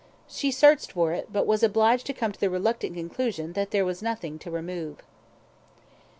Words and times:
She 0.27 0.49
searched 0.49 0.91
for 0.93 1.13
it, 1.13 1.31
but 1.31 1.45
was 1.45 1.61
obliged 1.61 2.07
to 2.07 2.13
come 2.13 2.31
to 2.31 2.39
the 2.39 2.49
reluctant 2.49 2.95
conclusion 2.95 3.53
that 3.53 3.69
there 3.69 3.85
was 3.85 4.01
nothing 4.01 4.39
to 4.39 4.49
remove. 4.49 5.03